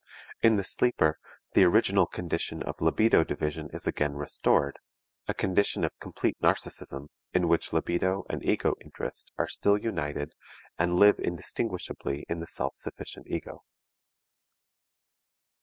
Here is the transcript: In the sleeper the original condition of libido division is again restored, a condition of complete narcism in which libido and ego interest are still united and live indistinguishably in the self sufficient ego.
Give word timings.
In 0.41 0.55
the 0.55 0.63
sleeper 0.63 1.19
the 1.53 1.63
original 1.63 2.07
condition 2.07 2.63
of 2.63 2.81
libido 2.81 3.23
division 3.23 3.69
is 3.71 3.85
again 3.85 4.15
restored, 4.15 4.79
a 5.27 5.33
condition 5.35 5.83
of 5.83 5.91
complete 5.99 6.35
narcism 6.41 7.09
in 7.35 7.47
which 7.47 7.71
libido 7.71 8.25
and 8.27 8.43
ego 8.43 8.73
interest 8.83 9.31
are 9.37 9.47
still 9.47 9.77
united 9.77 10.33
and 10.79 10.99
live 10.99 11.19
indistinguishably 11.19 12.25
in 12.27 12.39
the 12.39 12.47
self 12.47 12.77
sufficient 12.77 13.27
ego. 13.29 13.63